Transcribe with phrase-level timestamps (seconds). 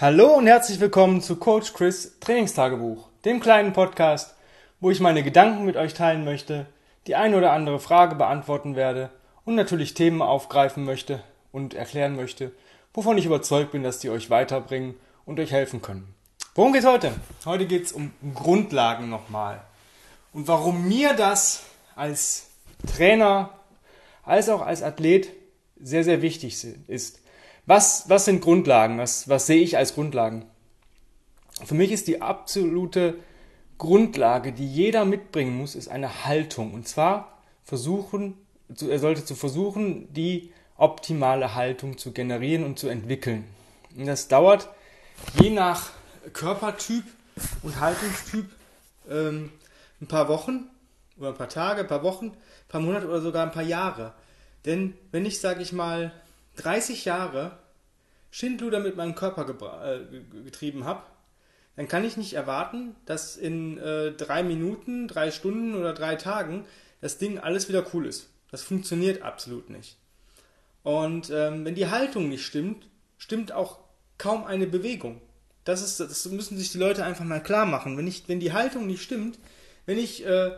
[0.00, 4.36] Hallo und herzlich willkommen zu Coach Chris Trainingstagebuch, dem kleinen Podcast,
[4.78, 6.66] wo ich meine Gedanken mit euch teilen möchte,
[7.08, 9.10] die eine oder andere Frage beantworten werde
[9.44, 12.52] und natürlich Themen aufgreifen möchte und erklären möchte,
[12.94, 14.94] wovon ich überzeugt bin, dass die euch weiterbringen
[15.26, 16.14] und euch helfen können.
[16.54, 17.10] Worum geht's heute?
[17.44, 19.62] Heute geht's um Grundlagen nochmal.
[20.32, 21.64] Und warum mir das
[21.96, 22.50] als
[22.86, 23.50] Trainer
[24.22, 25.30] als auch als Athlet
[25.80, 27.18] sehr, sehr wichtig ist.
[27.68, 28.96] Was, was sind Grundlagen?
[28.96, 30.46] Was, was sehe ich als Grundlagen?
[31.66, 33.16] Für mich ist die absolute
[33.76, 36.72] Grundlage, die jeder mitbringen muss, ist eine Haltung.
[36.72, 38.38] Und zwar versuchen,
[38.80, 43.44] er sollte zu versuchen, die optimale Haltung zu generieren und zu entwickeln.
[43.94, 44.70] Und das dauert
[45.38, 45.90] je nach
[46.32, 47.04] Körpertyp
[47.62, 48.46] und Haltungstyp
[49.10, 49.52] ähm,
[50.00, 50.70] ein paar Wochen
[51.18, 54.14] oder ein paar Tage, ein paar Wochen, ein paar Monate oder sogar ein paar Jahre.
[54.64, 56.12] Denn wenn ich, sage ich mal,
[56.58, 57.58] 30 Jahre
[58.30, 59.46] Schindluder mit meinem Körper
[59.84, 61.02] äh, getrieben habe,
[61.76, 66.64] dann kann ich nicht erwarten, dass in äh, drei Minuten, drei Stunden oder drei Tagen
[67.00, 68.28] das Ding alles wieder cool ist.
[68.50, 69.96] Das funktioniert absolut nicht.
[70.82, 73.78] Und ähm, wenn die Haltung nicht stimmt, stimmt auch
[74.16, 75.20] kaum eine Bewegung.
[75.64, 77.96] Das, ist, das müssen sich die Leute einfach mal klar machen.
[77.96, 79.38] Wenn, ich, wenn die Haltung nicht stimmt,
[79.86, 80.52] wenn ich, äh,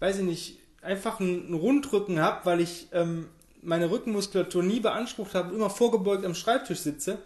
[0.00, 3.28] weiß ich nicht, einfach einen Rundrücken habe, weil ich ähm,
[3.64, 7.18] meine Rückenmuskulatur nie beansprucht habe immer vorgebeugt am Schreibtisch sitze,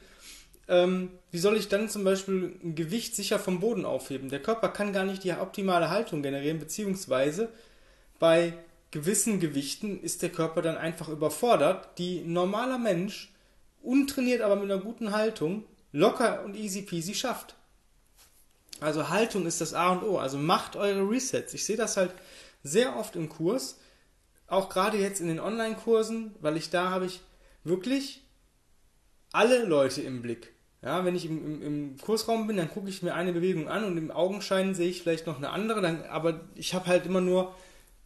[0.68, 4.28] ähm, wie soll ich dann zum Beispiel ein Gewicht sicher vom Boden aufheben?
[4.28, 7.48] Der Körper kann gar nicht die optimale Haltung generieren, beziehungsweise
[8.18, 8.54] bei
[8.90, 13.32] gewissen Gewichten ist der Körper dann einfach überfordert, die ein normaler Mensch,
[13.82, 17.54] untrainiert, aber mit einer guten Haltung, locker und easy peasy schafft.
[18.80, 20.18] Also Haltung ist das A und O.
[20.18, 21.54] Also macht eure Resets.
[21.54, 22.14] Ich sehe das halt
[22.62, 23.78] sehr oft im Kurs,
[24.48, 27.20] auch gerade jetzt in den Online-Kursen, weil ich da habe ich
[27.64, 28.22] wirklich
[29.32, 30.52] alle Leute im Blick.
[30.82, 33.84] Ja, wenn ich im, im, im Kursraum bin, dann gucke ich mir eine Bewegung an
[33.84, 37.20] und im Augenschein sehe ich vielleicht noch eine andere, dann, aber ich habe halt immer
[37.20, 37.54] nur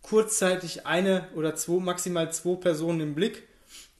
[0.00, 3.48] kurzzeitig eine oder zwei, maximal zwei Personen im Blick.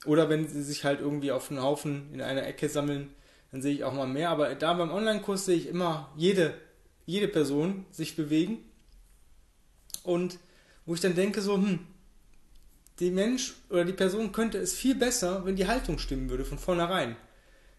[0.05, 3.13] Oder wenn sie sich halt irgendwie auf einen Haufen in einer Ecke sammeln,
[3.51, 4.29] dann sehe ich auch mal mehr.
[4.29, 6.53] Aber da beim Online-Kurs sehe ich immer jede,
[7.05, 8.57] jede Person sich bewegen.
[10.03, 10.39] Und
[10.85, 11.79] wo ich dann denke, so, hm,
[12.99, 16.59] die Mensch oder die Person könnte es viel besser, wenn die Haltung stimmen würde von
[16.59, 17.15] vornherein.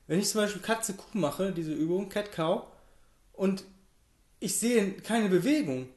[0.07, 2.67] Wenn ich zum Beispiel Katze Kuh mache, diese Übung, Cat Cow,
[3.33, 3.65] und
[4.41, 5.89] ich sehe keine Bewegung,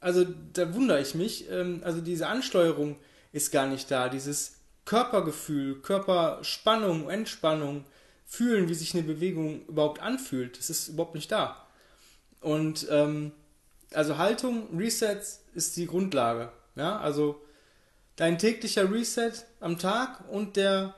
[0.00, 2.96] also da wundere ich mich, ähm, also diese Ansteuerung
[3.32, 7.84] ist gar nicht da, dieses Körpergefühl, Körperspannung, Entspannung,
[8.26, 11.66] fühlen, wie sich eine Bewegung überhaupt anfühlt, das ist überhaupt nicht da.
[12.40, 13.32] Und ähm,
[13.92, 16.50] also Haltung, Resets ist die Grundlage.
[16.74, 17.40] Ja, also
[18.16, 20.94] dein täglicher Reset am Tag und der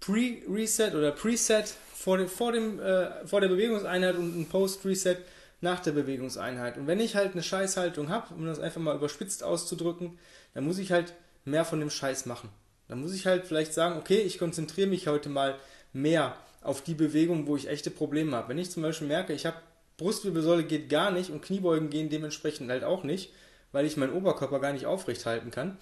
[0.00, 5.16] Pre-Reset oder Preset vor, dem, vor, dem, äh, vor der Bewegungseinheit und ein Post-Reset
[5.60, 6.78] nach der Bewegungseinheit.
[6.78, 10.18] Und wenn ich halt eine Scheißhaltung habe, um das einfach mal überspitzt auszudrücken,
[10.54, 12.50] dann muss ich halt mehr von dem Scheiß machen.
[12.86, 15.56] Dann muss ich halt vielleicht sagen, okay, ich konzentriere mich heute mal
[15.92, 18.48] mehr auf die Bewegung, wo ich echte Probleme habe.
[18.48, 19.56] Wenn ich zum Beispiel merke, ich habe
[19.96, 23.32] Brustwirbelsäule geht gar nicht und Kniebeugen gehen dementsprechend halt auch nicht,
[23.72, 25.76] weil ich meinen Oberkörper gar nicht aufrecht halten kann,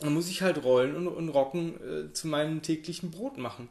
[0.00, 3.68] dann muss ich halt Rollen und, und Rocken äh, zu meinem täglichen Brot machen.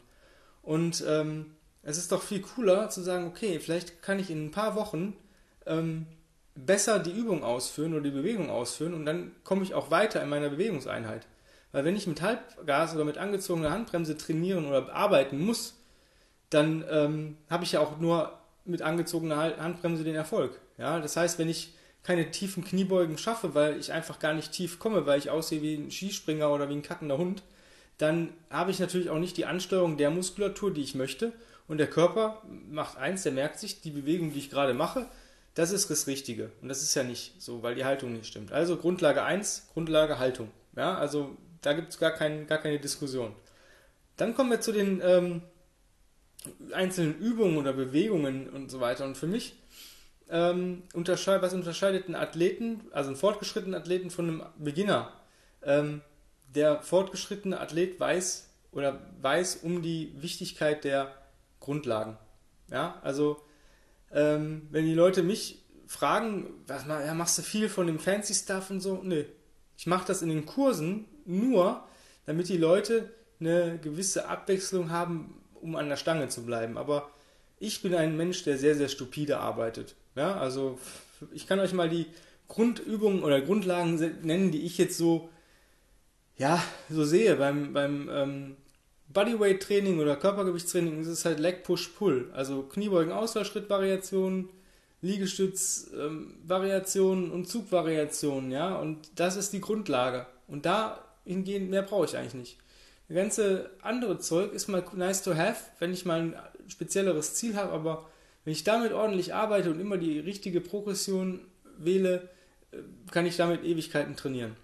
[0.62, 1.47] Und ähm,
[1.84, 5.16] es ist doch viel cooler zu sagen, okay, vielleicht kann ich in ein paar Wochen
[5.66, 6.06] ähm,
[6.56, 10.29] besser die Übung ausführen oder die Bewegung ausführen und dann komme ich auch weiter in
[10.29, 11.25] meiner Bewegungseinheit.
[11.72, 15.75] Weil wenn ich mit Halbgas oder mit angezogener Handbremse trainieren oder arbeiten muss,
[16.50, 20.59] dann ähm, habe ich ja auch nur mit angezogener Handbremse den Erfolg.
[20.78, 21.73] Ja, das heißt, wenn ich
[22.04, 25.76] keine tiefen Kniebeugen schaffe, weil ich einfach gar nicht tief komme, weil ich aussehe wie
[25.76, 27.44] ein Skispringer oder wie ein kackender Hund,
[27.98, 31.34] dann habe ich natürlich auch nicht die Ansteuerung der Muskulatur, die ich möchte.
[31.68, 35.06] Und der Körper macht eins, der merkt sich, die Bewegung, die ich gerade mache,
[35.54, 36.52] das ist das Richtige.
[36.62, 38.54] Und das ist ja nicht so, weil die Haltung nicht stimmt.
[38.54, 40.50] Also Grundlage 1, Grundlage Haltung.
[40.76, 43.34] Ja, also da gibt es gar, kein, gar keine Diskussion.
[44.16, 45.42] Dann kommen wir zu den ähm,
[46.72, 49.06] einzelnen Übungen oder Bewegungen und so weiter.
[49.06, 49.58] Und für mich
[50.30, 55.12] ähm, unterscheid, was unterscheidet einen Athleten, also einen fortgeschrittenen Athleten von einem Beginner?
[55.64, 56.02] Ähm,
[56.56, 61.14] der fortgeschrittene Athlet weiß oder weiß um die Wichtigkeit der
[61.60, 62.18] Grundlagen.
[62.72, 63.42] Ja, also
[64.12, 68.70] ähm, wenn die Leute mich fragen, was ja, machst du viel von dem Fancy Stuff
[68.70, 69.00] und so?
[69.04, 69.26] Nö.
[69.78, 71.84] Ich mache das in den Kursen nur,
[72.26, 76.78] damit die Leute eine gewisse Abwechslung haben, um an der Stange zu bleiben.
[76.78, 77.10] Aber
[77.60, 79.96] ich bin ein Mensch, der sehr, sehr stupide arbeitet.
[80.15, 80.79] Ja, also
[81.31, 82.07] ich kann euch mal die
[82.47, 85.29] Grundübungen oder Grundlagen nennen, die ich jetzt so,
[86.38, 88.56] ja, so sehe beim, beim, ähm,
[89.11, 94.47] Bodyweight-Training oder Körpergewichtstraining ist es halt Leg Push Pull, also Kniebeugen, Ausfallschrittvariationen,
[95.01, 100.27] Liegestütz-Variationen ähm, und Zugvariationen, ja, und das ist die Grundlage.
[100.47, 102.57] Und dahingehend mehr brauche ich eigentlich nicht.
[103.07, 106.35] Das ganze andere Zeug ist mal nice to have, wenn ich mal ein
[106.67, 108.07] spezielleres Ziel habe, aber
[108.50, 111.42] wenn ich damit ordentlich arbeite und immer die richtige Progression
[111.78, 112.30] wähle,
[112.72, 112.78] äh,
[113.12, 114.56] kann ich damit Ewigkeiten trainieren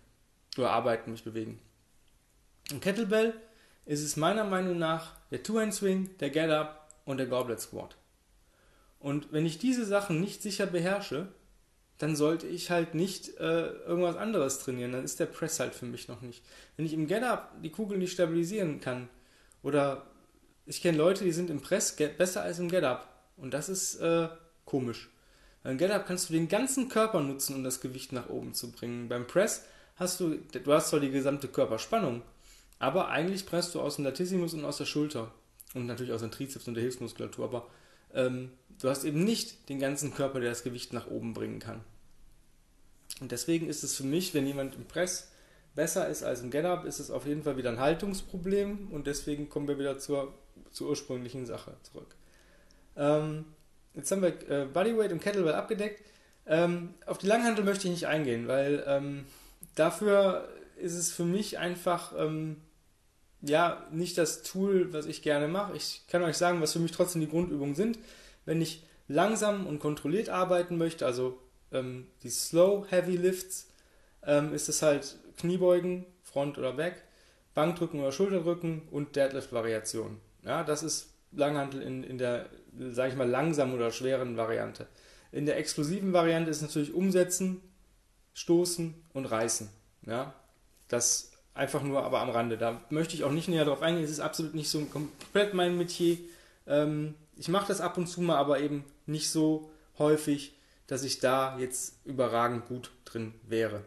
[0.58, 1.60] oder arbeiten, mich bewegen.
[2.72, 3.36] Ein Kettlebell
[3.86, 7.96] ist es meiner Meinung nach der Two-Hand-Swing, der Get-Up und der Goblet Squat.
[8.98, 11.28] Und wenn ich diese Sachen nicht sicher beherrsche,
[12.00, 14.94] dann sollte ich halt nicht äh, irgendwas anderes trainieren.
[14.94, 16.44] Dann ist der Press halt für mich noch nicht.
[16.76, 19.10] Wenn ich im Get-Up die Kugel nicht stabilisieren kann,
[19.62, 20.08] oder
[20.66, 23.12] ich kenne Leute, die sind im Press besser als im Get-Up.
[23.38, 24.30] Und das ist äh,
[24.66, 25.10] komisch.
[25.64, 29.10] Beim Get-Up kannst du den ganzen Körper nutzen, um das Gewicht nach oben zu bringen.
[29.10, 29.66] Beim Press
[29.96, 32.22] hast du, du hast zwar die gesamte Körperspannung,
[32.78, 35.32] aber eigentlich presst du aus dem Latissimus und aus der Schulter.
[35.74, 37.46] Und natürlich aus dem Trizeps und der Hilfsmuskulatur.
[37.46, 37.68] Aber
[38.14, 38.52] ähm,
[38.82, 41.82] du hast eben nicht den ganzen Körper, der das Gewicht nach oben bringen kann.
[43.22, 45.30] Und deswegen ist es für mich, wenn jemand im Press
[45.74, 49.50] besser ist als im Get-Up, ist es auf jeden Fall wieder ein Haltungsproblem und deswegen
[49.50, 50.34] kommen wir wieder zur,
[50.72, 52.16] zur ursprünglichen Sache zurück.
[52.98, 53.46] Ähm,
[53.94, 56.04] jetzt haben wir äh, Bodyweight und Kettlebell abgedeckt.
[56.48, 59.26] Ähm, auf die Langhantel möchte ich nicht eingehen, weil ähm,
[59.76, 60.48] dafür
[60.78, 62.58] ist es für mich einfach ähm,
[63.42, 65.76] ja nicht das Tool, was ich gerne mache.
[65.76, 67.98] Ich kann euch sagen, was für mich trotzdem die Grundübungen sind.
[68.46, 71.40] Wenn ich langsam und kontrolliert arbeiten möchte, also
[71.72, 73.68] ähm, die Slow Heavy Lifts,
[74.24, 77.04] ähm, ist es halt Kniebeugen, Front oder Back,
[77.54, 80.20] Bankdrücken oder Schulterdrücken und Deadlift-Variation.
[80.44, 82.50] Ja, das ist Langhantel in, in der,
[82.92, 84.88] sage ich mal, langsamen oder schweren Variante.
[85.32, 87.62] In der explosiven Variante ist natürlich Umsetzen,
[88.34, 89.70] Stoßen und Reißen.
[90.06, 90.34] Ja,
[90.88, 92.58] das einfach nur aber am Rande.
[92.58, 94.04] Da möchte ich auch nicht näher drauf eingehen.
[94.04, 96.18] Es ist absolut nicht so komplett mein Metier.
[96.68, 100.56] Ähm, ich mache das ab und zu mal, aber eben nicht so häufig,
[100.88, 103.84] dass ich da jetzt überragend gut drin wäre.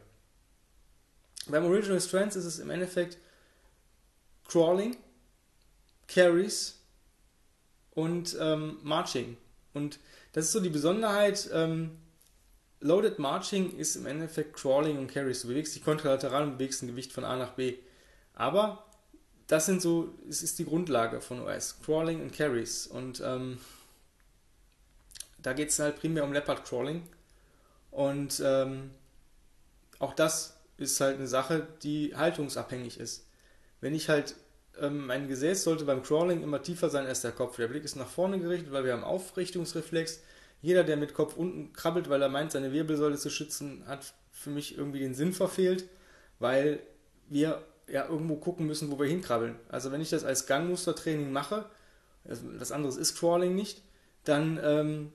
[1.47, 3.19] Beim Original Strands ist es im Endeffekt
[4.47, 4.97] Crawling,
[6.09, 6.78] Carries
[7.99, 9.37] und ähm, Marching.
[9.75, 9.99] Und
[10.33, 11.51] das ist so die Besonderheit.
[11.53, 11.99] Ähm,
[12.79, 15.43] Loaded Marching ist im Endeffekt Crawling und Carries.
[15.43, 17.75] Du bewegst dich kontralateral und bewegst ein Gewicht von A nach B.
[18.35, 18.87] Aber
[19.49, 21.81] das sind so, es ist die Grundlage von OS.
[21.85, 22.87] Crawling und Carries.
[22.87, 23.59] Und ähm,
[25.43, 27.03] da geht es halt primär um Leopard Crawling.
[27.91, 28.93] Und ähm,
[29.99, 33.27] auch das ist halt eine Sache, die haltungsabhängig ist.
[33.81, 34.37] Wenn ich halt,
[34.81, 37.57] ähm, mein Gesäß sollte beim Crawling immer tiefer sein als der Kopf.
[37.57, 40.21] Der Blick ist nach vorne gerichtet, weil wir haben Aufrichtungsreflex
[40.61, 44.51] jeder, der mit Kopf unten krabbelt, weil er meint, seine Wirbelsäule zu schützen, hat für
[44.51, 45.89] mich irgendwie den Sinn verfehlt,
[46.39, 46.81] weil
[47.29, 49.57] wir ja irgendwo gucken müssen, wo wir hinkrabbeln.
[49.69, 51.65] Also wenn ich das als Gangmustertraining mache,
[52.25, 53.83] das andere ist Crawling nicht,
[54.25, 55.13] dann ähm,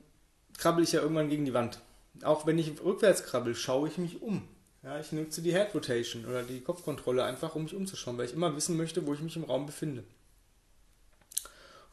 [0.57, 1.79] krabbel ich ja irgendwann gegen die Wand.
[2.23, 4.47] Auch wenn ich rückwärts krabbel, schaue ich mich um.
[4.83, 8.33] Ja, ich nutze die Head Rotation oder die Kopfkontrolle einfach, um mich umzuschauen, weil ich
[8.33, 10.03] immer wissen möchte, wo ich mich im Raum befinde.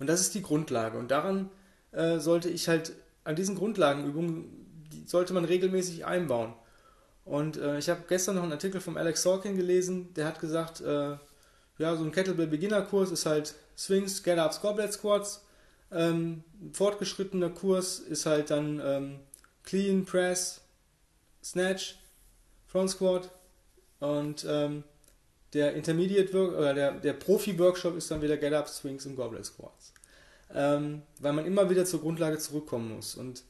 [0.01, 0.99] Und das ist die Grundlage.
[0.99, 1.51] Und daran
[1.93, 2.93] äh, sollte ich halt
[3.23, 4.61] an diesen Grundlagenübungen
[4.93, 6.53] die sollte man regelmäßig einbauen.
[7.25, 10.81] Und äh, ich habe gestern noch einen Artikel von Alex Sorkin gelesen, der hat gesagt,
[10.81, 11.17] äh,
[11.79, 15.45] ja, so ein Kettlebell Beginner Kurs ist halt Swings, Get-Ups, Goblet Squats.
[15.93, 19.21] Ähm, fortgeschrittener Kurs ist halt dann ähm,
[19.65, 20.61] Clean, Press,
[21.43, 21.97] Snatch,
[22.71, 23.31] Front Squat
[24.01, 24.85] und ähm,
[25.53, 29.93] der Intermediate Work oder der, der Profi-Workshop ist dann wieder Get-Ups, Swings und Goblet Squats
[30.55, 33.15] ähm, weil man immer wieder zur Grundlage zurückkommen muss.
[33.15, 33.43] Und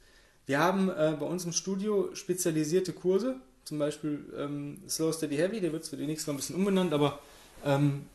[0.46, 5.60] wir haben äh, bei uns im Studio spezialisierte Kurse, zum Beispiel ähm, Slow Steady Heavy,
[5.60, 7.20] der wird für die nächste Mal ein bisschen umbenannt, aber
[7.64, 8.06] ähm,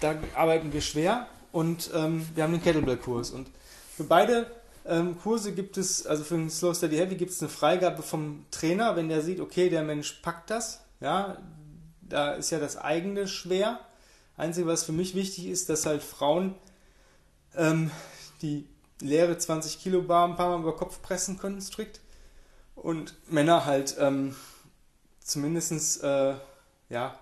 [0.00, 3.30] da arbeiten wir schwer und ähm, wir haben den Kettlebell-Kurs.
[3.30, 3.48] Und
[3.96, 4.46] für beide
[4.86, 8.44] ähm, Kurse gibt es, also für den Slow Steady Heavy gibt es eine Freigabe vom
[8.50, 11.38] Trainer, wenn der sieht, okay, der Mensch packt das, ja,
[12.02, 13.80] da ist ja das eigene schwer.
[14.36, 16.54] Einzige, was für mich wichtig ist, dass halt Frauen
[17.56, 17.90] ähm,
[18.42, 18.66] die
[19.00, 22.00] leere 20 Kilo Bar ein paar Mal über Kopf pressen können, strikt.
[22.74, 24.34] Und Männer halt ähm,
[25.20, 26.34] zumindest äh,
[26.88, 27.18] ja,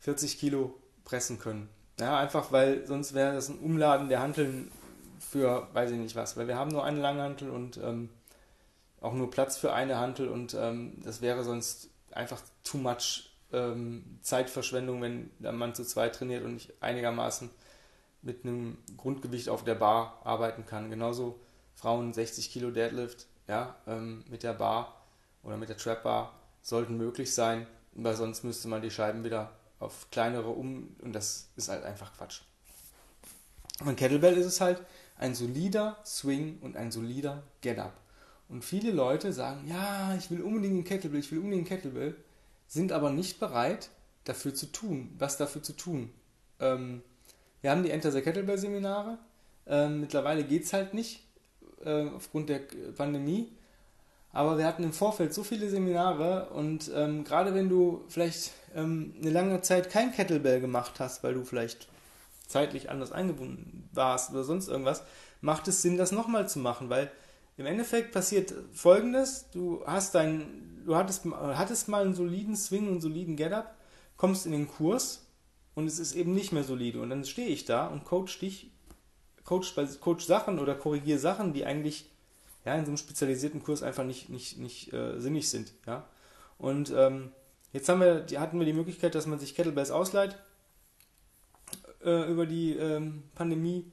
[0.00, 1.68] 40 Kilo pressen können.
[2.00, 4.70] Ja, einfach weil sonst wäre das ein Umladen der Hanteln
[5.18, 8.10] für, weiß ich nicht was, weil wir haben nur eine Langhantel und ähm,
[9.00, 14.18] auch nur Platz für eine Hantel und ähm, das wäre sonst einfach too much ähm,
[14.22, 17.50] Zeitverschwendung, wenn Mann zu zweit trainiert und nicht einigermaßen
[18.22, 20.90] mit einem Grundgewicht auf der Bar arbeiten kann.
[20.90, 21.38] Genauso
[21.74, 25.00] Frauen 60 Kilo Deadlift ja, ähm, mit der Bar
[25.42, 26.32] oder mit der Trap Bar
[26.62, 31.48] sollten möglich sein, weil sonst müsste man die Scheiben wieder auf kleinere um und das
[31.56, 32.40] ist halt einfach Quatsch.
[33.84, 34.82] Und Kettlebell ist es halt
[35.18, 37.94] ein solider Swing und ein solider Get-Up.
[38.48, 42.14] Und viele Leute sagen, ja, ich will unbedingt einen Kettlebell, ich will unbedingt einen Kettlebell,
[42.68, 43.90] sind aber nicht bereit,
[44.24, 46.10] dafür zu tun, was dafür zu tun.
[46.60, 47.02] Ähm,
[47.60, 49.18] wir haben die Enter the Kettlebell Seminare.
[49.66, 51.24] Ähm, mittlerweile geht es halt nicht,
[51.84, 52.60] äh, aufgrund der
[52.96, 53.48] Pandemie.
[54.32, 59.14] Aber wir hatten im Vorfeld so viele Seminare und ähm, gerade wenn du vielleicht ähm,
[59.20, 61.88] eine lange Zeit kein Kettlebell gemacht hast, weil du vielleicht
[62.46, 65.02] zeitlich anders eingebunden warst oder sonst irgendwas,
[65.40, 67.10] macht es Sinn, das nochmal zu machen, weil
[67.56, 73.00] im Endeffekt passiert folgendes, du hast dein, du hattest, hattest mal einen soliden Swing und
[73.00, 73.74] soliden Get-Up,
[74.16, 75.26] kommst in den Kurs
[75.74, 78.70] und es ist eben nicht mehr solide und dann stehe ich da und coach dich,
[79.44, 82.10] coach, coach Sachen oder korrigiere Sachen, die eigentlich
[82.64, 85.72] ja, in so einem spezialisierten Kurs einfach nicht, nicht, nicht äh, sinnig sind.
[85.86, 86.04] Ja?
[86.58, 87.30] Und ähm,
[87.72, 90.36] jetzt haben wir, hatten wir die Möglichkeit, dass man sich Kettlebells ausleiht
[92.06, 93.92] äh, über die ähm, Pandemie.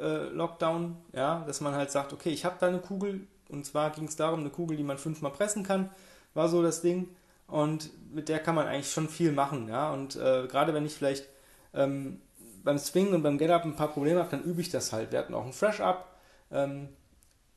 [0.00, 3.90] Äh, Lockdown, ja, dass man halt sagt, okay, ich habe da eine Kugel und zwar
[3.90, 5.90] ging es darum, eine Kugel, die man fünfmal pressen kann,
[6.32, 7.08] war so das Ding
[7.48, 10.94] und mit der kann man eigentlich schon viel machen, ja, und äh, gerade wenn ich
[10.94, 11.28] vielleicht
[11.74, 12.22] ähm,
[12.64, 15.12] beim Swing und beim Get-Up ein paar Probleme habe, dann übe ich das halt.
[15.12, 16.16] Wir hatten auch ein Fresh-Up,
[16.50, 16.88] ähm,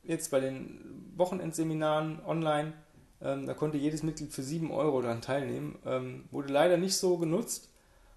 [0.02, 2.74] jetzt bei den Wochenendseminaren online,
[3.22, 5.78] ähm, da konnte jedes Mitglied für 7 Euro daran teilnehmen.
[5.86, 7.70] Ähm, wurde leider nicht so genutzt.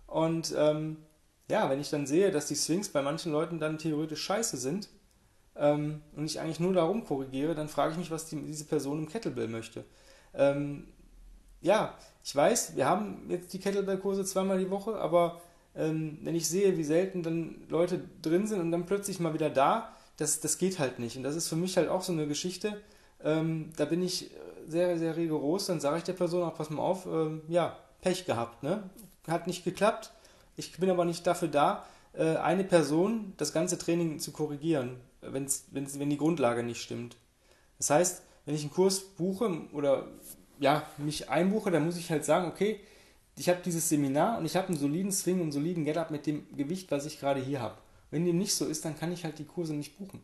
[0.05, 0.97] Und ähm,
[1.49, 4.89] ja, wenn ich dann sehe, dass die Swings bei manchen Leuten dann theoretisch scheiße sind
[5.55, 8.99] ähm, und ich eigentlich nur darum korrigiere, dann frage ich mich, was die, diese Person
[8.99, 9.85] im Kettlebell möchte.
[10.33, 10.87] Ähm,
[11.61, 15.41] ja, ich weiß, wir haben jetzt die Kettlebell-Kurse zweimal die Woche, aber
[15.75, 19.49] ähm, wenn ich sehe, wie selten dann Leute drin sind und dann plötzlich mal wieder
[19.49, 21.15] da, das, das geht halt nicht.
[21.15, 22.81] Und das ist für mich halt auch so eine Geschichte,
[23.23, 24.31] ähm, da bin ich
[24.67, 28.25] sehr, sehr rigoros, dann sage ich der Person auch, pass mal auf, ähm, ja, Pech
[28.25, 28.89] gehabt, ne?
[29.27, 30.11] Hat nicht geklappt.
[30.57, 35.65] Ich bin aber nicht dafür da, äh, eine Person das ganze Training zu korrigieren, wenn's,
[35.71, 37.15] wenn's, wenn die Grundlage nicht stimmt.
[37.77, 40.07] Das heißt, wenn ich einen Kurs buche oder
[40.59, 42.79] ja, mich einbuche, dann muss ich halt sagen, okay,
[43.37, 46.25] ich habe dieses Seminar und ich habe einen soliden Swing und einen soliden Get-Up mit
[46.25, 47.77] dem Gewicht, was ich gerade hier habe.
[48.09, 50.21] Wenn dem nicht so ist, dann kann ich halt die Kurse nicht buchen.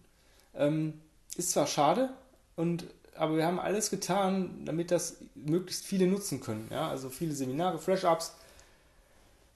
[0.55, 0.99] Ähm,
[1.37, 2.09] ist zwar schade,
[2.55, 2.85] und,
[3.15, 6.67] aber wir haben alles getan, damit das möglichst viele nutzen können.
[6.71, 6.89] Ja?
[6.89, 8.33] Also viele Seminare, Fresh-Ups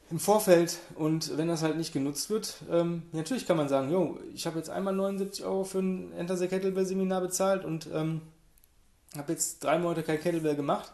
[0.10, 4.18] im Vorfeld und wenn das halt nicht genutzt wird, ähm, natürlich kann man sagen, jo,
[4.34, 8.22] ich habe jetzt einmal 79 Euro für ein Enter the Kettlebell Seminar bezahlt und ähm,
[9.18, 10.94] habe jetzt drei Monate kein Kettlebell gemacht.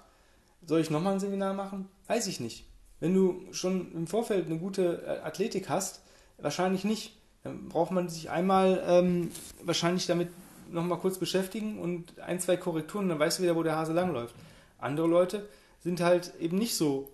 [0.65, 1.89] Soll ich nochmal ein Seminar machen?
[2.07, 2.65] Weiß ich nicht.
[2.99, 6.01] Wenn du schon im Vorfeld eine gute äh, Athletik hast,
[6.37, 7.17] wahrscheinlich nicht.
[7.43, 10.29] Dann braucht man sich einmal ähm, wahrscheinlich damit
[10.71, 14.33] nochmal kurz beschäftigen und ein, zwei Korrekturen, dann weißt du wieder, wo der Hase langläuft.
[14.79, 15.47] Andere Leute
[15.81, 17.11] sind halt eben nicht so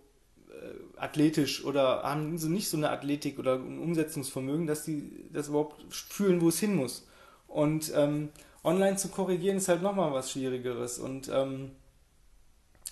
[1.00, 5.84] athletisch oder haben so nicht so eine Athletik oder ein Umsetzungsvermögen, dass die das überhaupt
[5.90, 7.08] fühlen, wo es hin muss.
[7.48, 8.30] Und ähm,
[8.64, 11.00] online zu korrigieren ist halt nochmal was Schwierigeres.
[11.00, 11.72] Und ähm,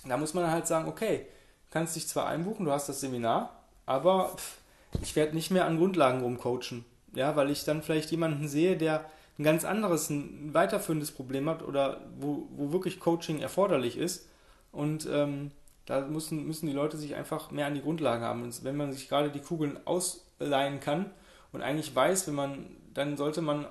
[0.06, 1.26] da muss man halt sagen, okay,
[1.70, 4.58] kannst dich zwar einbuchen, du hast das Seminar, aber pff,
[5.02, 6.84] ich werde nicht mehr an Grundlagen rumcoachen.
[7.14, 9.04] Ja, weil ich dann vielleicht jemanden sehe, der
[9.38, 14.28] ein ganz anderes, ein weiterführendes Problem hat oder wo, wo wirklich Coaching erforderlich ist.
[14.72, 15.52] Und ähm,
[15.88, 18.42] da müssen, müssen die Leute sich einfach mehr an die Grundlagen haben.
[18.42, 21.10] Und wenn man sich gerade die Kugeln ausleihen kann
[21.52, 23.66] und eigentlich weiß, wenn man, dann sollte man,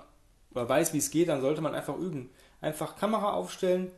[0.51, 2.29] oder weiß, wie es geht, dann sollte man einfach üben.
[2.59, 3.91] Einfach Kamera aufstellen,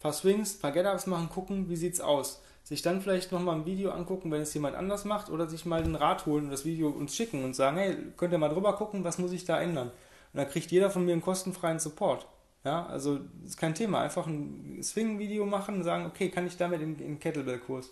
[0.00, 3.90] paar Swings, paar Get-Ups machen, gucken, wie sieht's aus sich dann vielleicht nochmal ein Video
[3.90, 6.88] angucken, wenn es jemand anders macht, oder sich mal den Rat holen und das Video
[6.88, 9.88] uns schicken und sagen, hey, könnt ihr mal drüber gucken, was muss ich da ändern?
[9.88, 12.26] Und dann kriegt jeder von mir einen kostenfreien Support.
[12.64, 14.00] Ja, also ist kein Thema.
[14.02, 17.90] Einfach ein Swing-Video machen und sagen, okay, kann ich damit im, im Kettlebell-Kurs?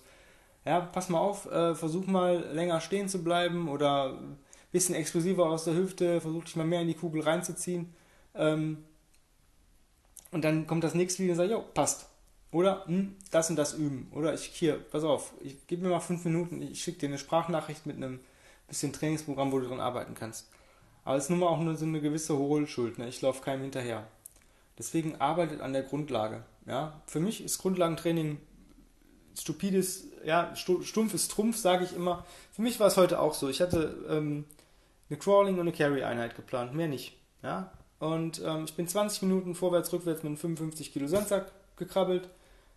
[0.64, 4.38] Ja, pass mal auf, äh, versuch mal länger stehen zu bleiben oder ein
[4.70, 7.94] bisschen explosiver aus der Hüfte, versuch dich mal mehr in die Kugel reinzuziehen.
[8.34, 8.84] Ähm,
[10.30, 12.08] und dann kommt das nächste Video und sagt, jo, passt.
[12.50, 14.10] Oder hm, das und das üben.
[14.14, 17.18] Oder ich hier, pass auf, ich gebe mir mal fünf Minuten, ich schicke dir eine
[17.18, 18.20] Sprachnachricht mit einem
[18.68, 20.50] bisschen Trainingsprogramm, wo du dran arbeiten kannst.
[21.04, 23.08] Aber es ist nun mal auch nur so eine gewisse Hohlschuld, ne?
[23.08, 24.06] ich laufe keinem hinterher.
[24.78, 26.44] Deswegen arbeitet an der Grundlage.
[26.66, 27.00] Ja?
[27.06, 28.38] Für mich ist Grundlagentraining
[29.38, 32.24] stupides, ja, stumpfes Trumpf, sage ich immer.
[32.52, 33.48] Für mich war es heute auch so.
[33.48, 34.44] Ich hatte ähm,
[35.10, 37.16] eine Crawling- und eine Carry-Einheit geplant, mehr nicht.
[37.42, 37.72] Ja?
[37.98, 42.28] Und ähm, ich bin 20 Minuten vorwärts, rückwärts mit einem 55 Kilo Sandsack gekrabbelt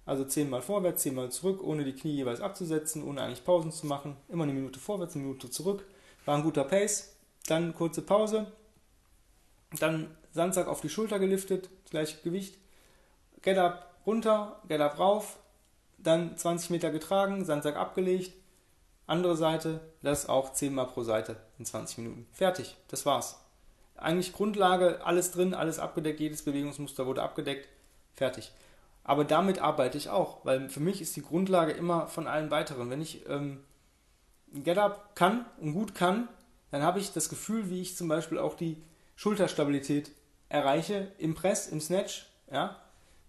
[0.05, 4.17] also zehnmal vorwärts, zehnmal zurück, ohne die Knie jeweils abzusetzen, ohne eigentlich Pausen zu machen.
[4.29, 5.85] Immer eine Minute vorwärts, eine Minute zurück.
[6.25, 7.15] War ein guter Pace.
[7.47, 8.51] Dann kurze Pause.
[9.79, 12.57] Dann Sandsack auf die Schulter geliftet, gleiche Gewicht.
[13.41, 15.37] Get up runter, Get up rauf.
[15.97, 18.33] Dann 20 Meter getragen, Sandsack abgelegt.
[19.07, 22.27] Andere Seite, das auch zehnmal pro Seite in 20 Minuten.
[22.31, 23.39] Fertig, das war's.
[23.97, 27.67] eigentlich Grundlage, alles drin, alles abgedeckt, jedes Bewegungsmuster wurde abgedeckt,
[28.15, 28.51] fertig.
[29.03, 32.89] Aber damit arbeite ich auch, weil für mich ist die Grundlage immer von allen weiteren.
[32.89, 33.63] Wenn ich ähm,
[34.53, 36.27] Get-Up kann und gut kann,
[36.71, 38.81] dann habe ich das Gefühl, wie ich zum Beispiel auch die
[39.15, 40.11] Schulterstabilität
[40.51, 42.27] erreiche im Press, im Snatch.
[42.51, 42.77] Ja?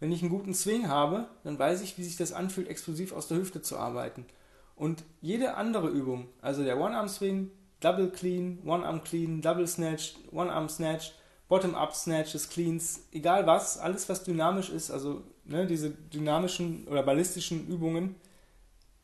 [0.00, 3.28] Wenn ich einen guten Swing habe, dann weiß ich, wie sich das anfühlt, explosiv aus
[3.28, 4.26] der Hüfte zu arbeiten.
[4.74, 7.50] Und jede andere Übung, also der One-Arm-Swing,
[7.80, 11.12] Double Clean, One-Arm Clean, Double Snatch, One-Arm Snatch,
[11.48, 17.68] Bottom-Up Snatches, Cleans, egal was, alles was dynamisch ist, also ne, diese dynamischen oder ballistischen
[17.68, 18.16] Übungen,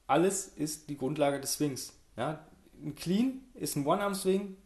[0.07, 1.93] alles ist die Grundlage des Swings.
[2.17, 2.45] Ja?
[2.83, 4.57] Ein Clean ist ein One-Arm-Swing,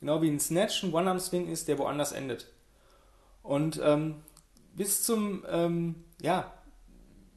[0.00, 2.46] genau wie ein Snatch ein One-Arm-Swing ist, der woanders endet.
[3.42, 4.16] Und ähm,
[4.74, 6.52] bis zum, ähm, ja,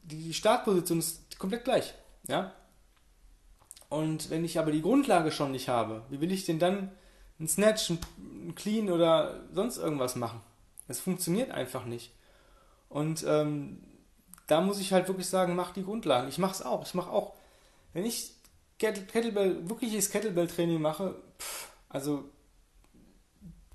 [0.03, 1.93] die Startposition ist komplett gleich.
[2.27, 2.53] Ja?
[3.89, 6.91] Und wenn ich aber die Grundlage schon nicht habe, wie will ich denn dann
[7.39, 10.41] einen Snatch, einen Clean oder sonst irgendwas machen?
[10.87, 12.11] Es funktioniert einfach nicht.
[12.89, 13.83] Und ähm,
[14.47, 16.27] da muss ich halt wirklich sagen, mach die Grundlagen.
[16.27, 16.85] Ich mache es auch.
[16.85, 17.33] Ich mache auch,
[17.93, 18.31] wenn ich
[18.77, 22.29] Kettlebell, wirkliches Kettlebell-Training mache, pff, also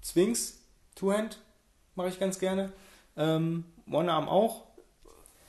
[0.03, 0.61] Swings,
[0.95, 1.39] Two-Hand
[1.99, 2.73] mache ich ganz gerne,
[3.17, 4.67] ähm, One-Arm auch,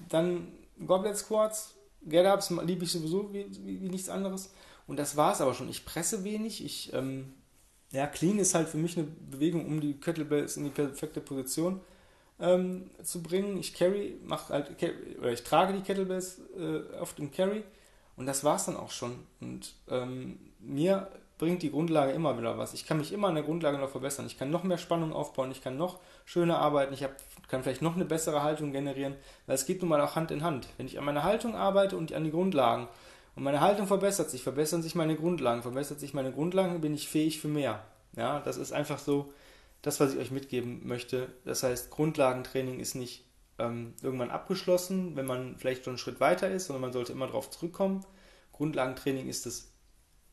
[0.10, 0.48] dann
[0.86, 4.52] Goblet Squats, Get-Ups liebe ich sowieso wie, wie, wie, nichts anderes.
[4.88, 5.70] Und das war es aber schon.
[5.70, 6.66] Ich presse wenig.
[6.66, 7.34] Ich, ähm,
[7.92, 11.82] ja, Clean ist halt für mich eine Bewegung, um die Kettlebells in die perfekte Position
[12.40, 13.58] ähm, zu bringen.
[13.58, 14.72] Ich carry, mach halt,
[15.20, 17.64] oder ich trage die Kettlebells äh, oft im Carry.
[18.16, 19.20] Und das war es dann auch schon.
[19.42, 22.76] Und ähm, mir bringt die Grundlage immer wieder was.
[22.76, 24.28] Ich kann mich immer an der Grundlage noch verbessern.
[24.28, 27.12] Ich kann noch mehr Spannung aufbauen, ich kann noch schöner arbeiten, ich hab,
[27.48, 29.16] kann vielleicht noch eine bessere Haltung generieren,
[29.48, 30.68] weil es geht nun mal auch Hand in Hand.
[30.78, 32.88] Wenn ich an meiner Haltung arbeite und an die Grundlagen
[33.36, 37.08] und meine Haltung verbessert sich, verbessern sich meine Grundlagen, verbessert sich meine Grundlagen, bin ich
[37.08, 37.84] fähig für mehr.
[38.16, 39.34] Ja, das ist einfach so
[39.82, 41.30] das, was ich euch mitgeben möchte.
[41.46, 43.24] Das heißt, Grundlagentraining ist nicht
[43.60, 47.28] ähm, irgendwann abgeschlossen, wenn man vielleicht schon einen Schritt weiter ist, sondern man sollte immer
[47.28, 48.06] darauf zurückkommen.
[48.52, 49.69] Grundlagentraining ist das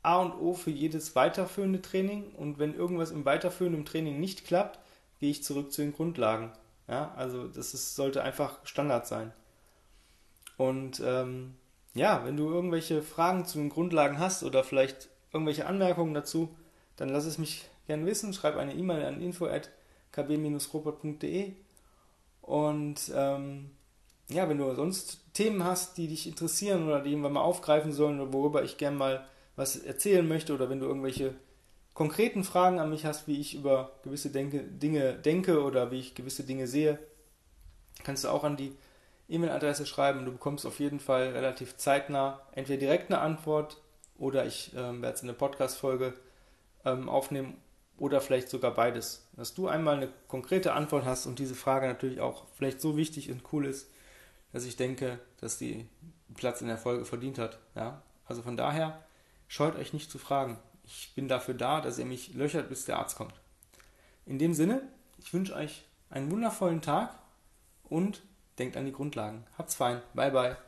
[0.06, 4.78] A und O für jedes weiterführende Training und wenn irgendwas im weiterführenden Training nicht klappt,
[5.18, 6.52] gehe ich zurück zu den Grundlagen.
[6.86, 9.32] Ja, also das ist, sollte einfach Standard sein.
[10.56, 11.56] Und ähm,
[11.94, 16.54] ja, wenn du irgendwelche Fragen zu den Grundlagen hast oder vielleicht irgendwelche Anmerkungen dazu,
[16.96, 18.32] dann lass es mich gerne wissen.
[18.32, 21.52] Schreib eine E-Mail an info@kb-robot.de
[22.42, 23.72] und ähm,
[24.28, 28.20] ja, wenn du sonst Themen hast, die dich interessieren oder die wir mal aufgreifen sollen
[28.20, 31.34] oder worüber ich gerne mal was erzählen möchte oder wenn du irgendwelche
[31.94, 36.14] konkreten Fragen an mich hast, wie ich über gewisse Denke, Dinge denke oder wie ich
[36.14, 36.98] gewisse Dinge sehe,
[38.04, 38.76] kannst du auch an die
[39.28, 40.24] E-Mail-Adresse schreiben.
[40.24, 43.78] Du bekommst auf jeden Fall relativ zeitnah entweder direkt eine Antwort
[44.18, 46.14] oder ich ähm, werde es in der Podcast-Folge
[46.84, 47.56] ähm, aufnehmen
[47.98, 49.26] oder vielleicht sogar beides.
[49.34, 53.30] Dass du einmal eine konkrete Antwort hast und diese Frage natürlich auch vielleicht so wichtig
[53.30, 53.90] und cool ist,
[54.52, 55.86] dass ich denke, dass die
[56.34, 57.58] Platz in der Folge verdient hat.
[57.74, 58.02] Ja?
[58.26, 59.05] Also von daher
[59.48, 60.58] Scheut euch nicht zu fragen.
[60.84, 63.34] Ich bin dafür da, dass ihr mich löchert, bis der Arzt kommt.
[64.24, 64.82] In dem Sinne,
[65.18, 67.14] ich wünsche euch einen wundervollen Tag
[67.84, 68.22] und
[68.58, 69.44] denkt an die Grundlagen.
[69.58, 70.02] Habt's fein.
[70.14, 70.65] Bye bye.